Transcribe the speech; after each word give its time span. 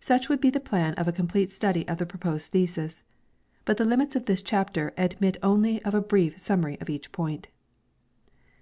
Such 0.00 0.30
would 0.30 0.40
be 0.40 0.48
the 0.48 0.60
plan 0.64 0.94
of 0.94 1.08
a 1.08 1.12
complete 1.12 1.52
study 1.52 1.86
of 1.88 1.98
the 1.98 2.06
proposed 2.06 2.52
thesis. 2.52 3.04
But 3.66 3.76
the 3.76 3.84
limits 3.84 4.16
of 4.16 4.24
this 4.24 4.42
chapter 4.42 4.94
admit 4.96 5.36
only 5.42 5.82
of 5.82 5.92
a 5.94 6.00
brief 6.00 6.38
summary 6.38 6.80
of 6.80 6.88
each 6.88 7.12
point. 7.12 7.48